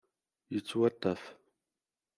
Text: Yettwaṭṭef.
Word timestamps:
Yettwaṭṭef. 0.53 1.21